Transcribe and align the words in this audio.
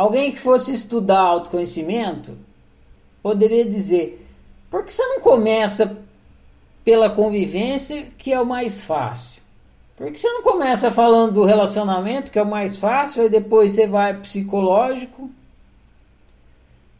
Alguém 0.00 0.32
que 0.32 0.40
fosse 0.40 0.72
estudar 0.72 1.20
autoconhecimento 1.20 2.34
poderia 3.22 3.66
dizer: 3.66 4.26
por 4.70 4.82
que 4.82 4.94
você 4.94 5.04
não 5.04 5.20
começa 5.20 5.98
pela 6.82 7.10
convivência, 7.10 8.06
que 8.16 8.32
é 8.32 8.40
o 8.40 8.46
mais 8.46 8.80
fácil? 8.80 9.42
Por 9.98 10.10
que 10.10 10.18
você 10.18 10.30
não 10.30 10.42
começa 10.42 10.90
falando 10.90 11.34
do 11.34 11.44
relacionamento, 11.44 12.32
que 12.32 12.38
é 12.38 12.42
o 12.42 12.48
mais 12.48 12.78
fácil, 12.78 13.26
e 13.26 13.28
depois 13.28 13.72
você 13.72 13.86
vai 13.86 14.14
para 14.14 14.22
psicológico? 14.22 15.30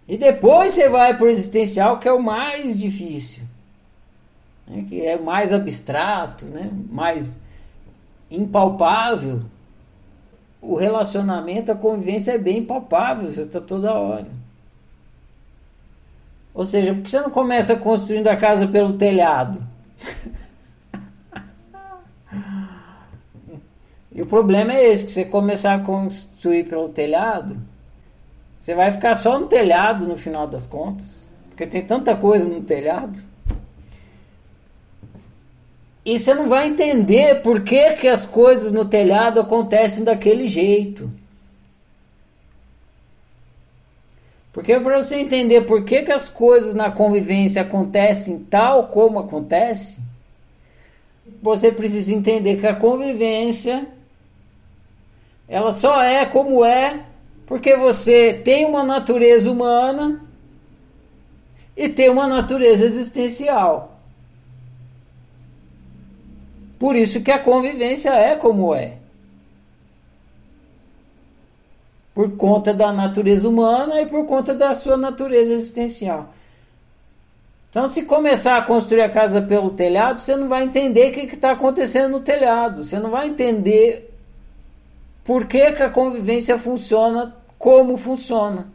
E 0.06 0.18
depois 0.18 0.74
você 0.74 0.90
vai 0.90 1.16
para 1.16 1.24
o 1.24 1.30
existencial, 1.30 1.98
que 2.00 2.06
é 2.06 2.12
o 2.12 2.22
mais 2.22 2.78
difícil, 2.78 3.44
né? 4.68 4.84
que 4.86 5.00
é 5.00 5.18
mais 5.18 5.54
abstrato, 5.54 6.44
né? 6.44 6.70
mais 6.92 7.38
impalpável. 8.30 9.40
O 10.60 10.76
relacionamento, 10.76 11.72
a 11.72 11.74
convivência 11.74 12.32
é 12.32 12.38
bem 12.38 12.62
palpável, 12.64 13.32
você 13.32 13.40
está 13.42 13.60
toda 13.60 13.94
hora. 13.94 14.26
Ou 16.52 16.66
seja, 16.66 16.92
por 16.92 17.02
que 17.02 17.10
você 17.10 17.20
não 17.20 17.30
começa 17.30 17.76
construindo 17.76 18.26
a 18.28 18.36
casa 18.36 18.66
pelo 18.66 18.94
telhado? 18.94 19.62
e 24.12 24.20
o 24.20 24.26
problema 24.26 24.74
é 24.74 24.88
esse, 24.88 25.06
que 25.06 25.12
você 25.12 25.24
começar 25.24 25.74
a 25.74 25.80
construir 25.80 26.64
pelo 26.64 26.90
telhado, 26.90 27.56
você 28.58 28.74
vai 28.74 28.92
ficar 28.92 29.14
só 29.14 29.38
no 29.38 29.46
telhado 29.46 30.06
no 30.06 30.18
final 30.18 30.46
das 30.46 30.66
contas, 30.66 31.30
porque 31.48 31.66
tem 31.66 31.82
tanta 31.82 32.14
coisa 32.14 32.50
no 32.50 32.60
telhado. 32.60 33.29
E 36.04 36.18
você 36.18 36.34
não 36.34 36.48
vai 36.48 36.68
entender 36.68 37.42
por 37.42 37.62
que, 37.62 37.92
que 37.92 38.08
as 38.08 38.24
coisas 38.24 38.72
no 38.72 38.84
telhado 38.84 39.40
acontecem 39.40 40.02
daquele 40.04 40.48
jeito. 40.48 41.10
Porque 44.52 44.78
para 44.80 45.02
você 45.02 45.16
entender 45.16 45.62
por 45.62 45.84
que, 45.84 46.02
que 46.02 46.12
as 46.12 46.28
coisas 46.28 46.74
na 46.74 46.90
convivência 46.90 47.62
acontecem 47.62 48.40
tal 48.50 48.88
como 48.88 49.18
acontece, 49.18 49.98
você 51.42 51.70
precisa 51.70 52.12
entender 52.12 52.56
que 52.56 52.66
a 52.66 52.74
convivência 52.74 53.86
ela 55.48 55.72
só 55.72 56.02
é 56.02 56.24
como 56.26 56.64
é 56.64 57.04
porque 57.44 57.74
você 57.74 58.32
tem 58.32 58.64
uma 58.64 58.84
natureza 58.84 59.50
humana 59.50 60.24
e 61.76 61.88
tem 61.88 62.08
uma 62.08 62.28
natureza 62.28 62.84
existencial. 62.84 63.89
Por 66.80 66.96
isso 66.96 67.20
que 67.20 67.30
a 67.30 67.38
convivência 67.38 68.10
é 68.10 68.34
como 68.34 68.74
é. 68.74 68.96
por 72.20 72.36
conta 72.36 72.74
da 72.74 72.92
natureza 72.92 73.48
humana 73.48 74.00
e 74.02 74.06
por 74.06 74.26
conta 74.26 74.52
da 74.52 74.74
sua 74.74 74.94
natureza 74.94 75.54
existencial. 75.54 76.34
Então, 77.70 77.88
se 77.88 78.02
começar 78.02 78.58
a 78.58 78.62
construir 78.62 79.00
a 79.00 79.08
casa 79.08 79.40
pelo 79.40 79.70
telhado, 79.70 80.20
você 80.20 80.36
não 80.36 80.46
vai 80.46 80.64
entender 80.64 81.10
o 81.10 81.12
que 81.12 81.20
está 81.20 81.52
acontecendo 81.52 82.10
no 82.10 82.20
telhado. 82.20 82.82
Você 82.84 82.98
não 82.98 83.10
vai 83.10 83.28
entender 83.28 84.12
por 85.24 85.46
que, 85.46 85.72
que 85.72 85.82
a 85.82 85.88
convivência 85.88 86.58
funciona 86.58 87.34
como 87.56 87.96
funciona. 87.96 88.68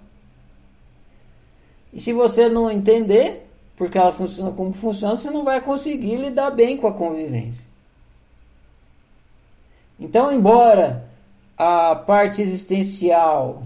E 1.93 2.01
se 2.01 2.13
você 2.13 2.47
não 2.49 2.71
entender 2.71 3.45
porque 3.75 3.97
ela 3.97 4.11
funciona 4.11 4.51
como 4.51 4.73
funciona, 4.73 5.17
você 5.17 5.29
não 5.29 5.43
vai 5.43 5.61
conseguir 5.61 6.15
lidar 6.15 6.49
bem 6.49 6.77
com 6.77 6.87
a 6.87 6.93
convivência. 6.93 7.74
Então, 9.99 10.31
embora 10.31 11.09
a 11.57 11.95
parte 11.95 12.41
existencial 12.41 13.63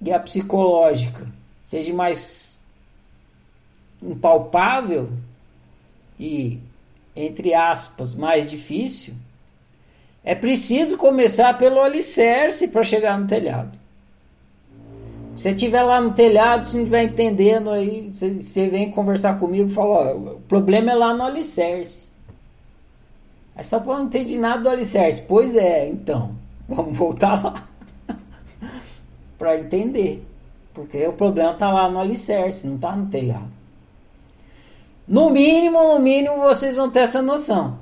e 0.00 0.12
a 0.12 0.20
psicológica 0.20 1.26
seja 1.62 1.92
mais 1.92 2.60
impalpável 4.02 5.10
e, 6.18 6.60
entre 7.14 7.54
aspas, 7.54 8.14
mais 8.14 8.48
difícil, 8.48 9.14
é 10.24 10.34
preciso 10.34 10.96
começar 10.96 11.58
pelo 11.58 11.80
alicerce 11.80 12.68
para 12.68 12.84
chegar 12.84 13.18
no 13.18 13.26
telhado. 13.26 13.76
Se 15.34 15.44
você 15.44 15.50
estiver 15.50 15.82
lá 15.82 16.00
no 16.00 16.12
telhado, 16.12 16.66
se 16.66 16.74
não 16.74 16.82
estiver 16.82 17.04
entendendo, 17.04 17.70
aí 17.70 18.10
você 18.10 18.68
vem 18.68 18.90
conversar 18.90 19.38
comigo 19.38 19.70
e 19.70 19.72
fala: 19.72 20.12
ó, 20.12 20.16
o 20.34 20.40
problema 20.42 20.92
é 20.92 20.94
lá 20.94 21.14
no 21.14 21.24
alicerce. 21.24 22.11
Aí 23.54 23.62
você 23.62 23.70
fala, 23.70 23.82
pô, 23.82 23.94
não 23.94 24.04
entendi 24.04 24.38
nada 24.38 24.62
do 24.62 24.70
alicerce. 24.70 25.22
Pois 25.22 25.54
é, 25.54 25.88
então. 25.88 26.34
Vamos 26.68 26.96
voltar 26.96 27.42
lá 27.42 27.54
para 29.42 29.58
entender. 29.58 30.24
Porque 30.72 31.04
o 31.06 31.12
problema 31.12 31.52
está 31.52 31.70
lá 31.70 31.90
no 31.90 31.98
alicerce, 31.98 32.66
não 32.66 32.76
está 32.76 32.94
no 32.94 33.06
telhado. 33.06 33.50
No 35.06 35.30
mínimo, 35.30 35.82
no 35.82 35.98
mínimo, 35.98 36.36
vocês 36.38 36.76
vão 36.76 36.88
ter 36.88 37.00
essa 37.00 37.20
noção. 37.20 37.78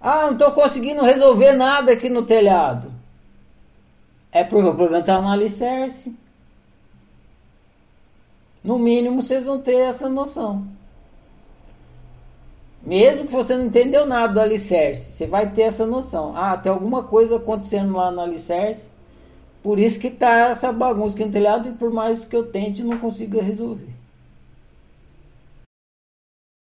Ah, 0.00 0.22
não 0.26 0.32
estou 0.32 0.52
conseguindo 0.52 1.02
resolver 1.02 1.52
nada 1.52 1.92
aqui 1.92 2.08
no 2.08 2.22
telhado. 2.22 2.90
É 4.32 4.42
porque 4.42 4.68
o 4.68 4.74
problema 4.74 5.00
está 5.00 5.20
no 5.20 5.28
alicerce. 5.28 6.16
No 8.64 8.78
mínimo, 8.78 9.22
vocês 9.22 9.44
vão 9.44 9.60
ter 9.60 9.76
essa 9.76 10.08
noção. 10.08 10.66
Mesmo 12.86 13.26
que 13.26 13.32
você 13.32 13.56
não 13.56 13.66
entendeu 13.66 14.06
nada 14.06 14.32
do 14.32 14.40
alicerce, 14.40 15.12
você 15.12 15.26
vai 15.26 15.50
ter 15.50 15.62
essa 15.62 15.84
noção. 15.84 16.36
Ah, 16.36 16.56
tem 16.56 16.70
alguma 16.70 17.02
coisa 17.02 17.36
acontecendo 17.36 17.96
lá 17.96 18.12
no 18.12 18.20
alicerce. 18.20 18.88
Por 19.60 19.80
isso 19.80 19.98
que 19.98 20.08
tá 20.08 20.50
essa 20.50 20.72
bagunça 20.72 21.16
aqui 21.16 21.24
no 21.24 21.32
telhado 21.32 21.68
e 21.68 21.72
por 21.72 21.90
mais 21.90 22.24
que 22.24 22.36
eu 22.36 22.46
tente, 22.46 22.84
não 22.84 22.96
consigo 22.98 23.40
resolver. 23.40 23.95